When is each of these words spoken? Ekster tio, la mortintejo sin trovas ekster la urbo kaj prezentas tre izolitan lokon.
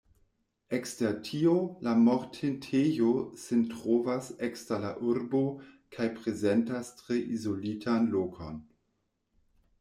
Ekster 0.75 1.11
tio, 1.25 1.51
la 1.87 1.93
mortintejo 2.07 3.11
sin 3.43 3.61
trovas 3.75 4.31
ekster 4.49 4.81
la 4.87 4.95
urbo 5.13 5.43
kaj 5.99 6.09
prezentas 6.19 6.91
tre 7.05 7.21
izolitan 7.39 8.11
lokon. 8.17 8.61